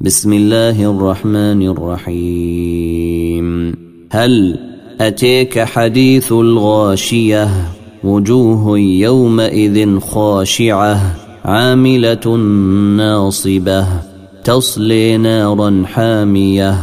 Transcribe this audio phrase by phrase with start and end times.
[0.00, 3.46] بسم الله الرحمن الرحيم.
[4.10, 4.58] هل
[5.00, 7.48] أتيك حديث الغاشية؟
[8.04, 12.36] وجوه يومئذ خاشعة عاملة
[12.96, 13.86] ناصبة
[14.44, 16.74] تصلي نارا حامية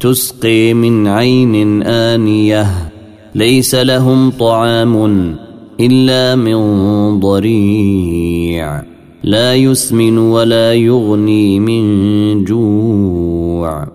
[0.00, 2.66] تسقي من عين آنية
[3.34, 5.36] ليس لهم طعام
[5.80, 8.91] إلا من ضريع.
[9.24, 13.88] لا يسمن ولا يغني من جوع.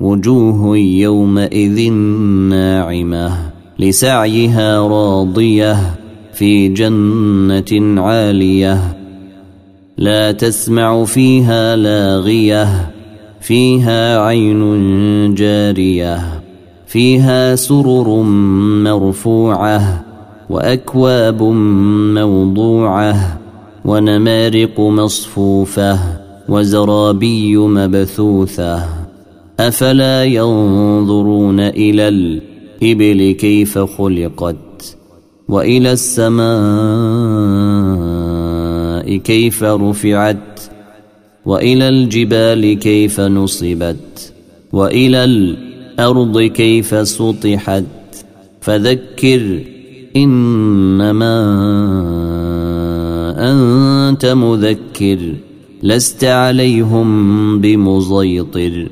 [0.00, 1.92] وجوه يومئذ
[2.50, 5.76] ناعمة لسعيها راضية
[6.32, 8.96] في جنة عالية.
[9.98, 12.92] لا تسمع فيها لاغية
[13.40, 16.42] فيها عين جارية
[16.86, 18.22] فيها سرر
[18.82, 20.04] مرفوعة
[20.50, 21.42] وأكواب
[22.12, 23.45] موضوعة.
[23.86, 25.98] ونمارق مصفوفة
[26.48, 28.88] وزرابي مبثوثة.
[29.60, 34.96] أفلا ينظرون إلى الإبل كيف خلقت
[35.48, 36.46] وإلى السماء
[39.16, 40.60] كيف رفعت
[41.46, 44.32] وإلى الجبال كيف نصبت
[44.72, 47.84] وإلى الأرض كيف سطحت.
[48.60, 49.60] فذكر
[50.16, 51.36] إنما
[54.16, 55.18] أنت مذكر
[55.82, 58.88] لست عليهم بمزيطر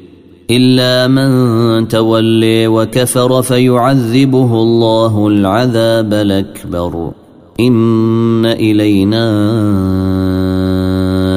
[0.51, 7.13] إلا من تولي وكفر فيعذبه الله العذاب الأكبر.
[7.61, 9.27] إن إلينا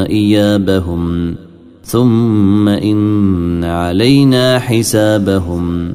[0.09, 1.35] إيابهم
[1.83, 5.93] ثم إن علينا حسابهم.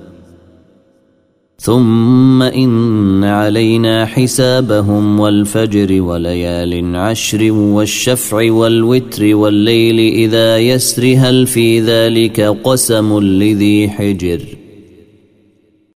[1.63, 12.41] ثم إن علينا حسابهم والفجر وليال عشر والشفع والوتر والليل إذا يسر هل في ذلك
[12.41, 14.41] قسم لذي حجر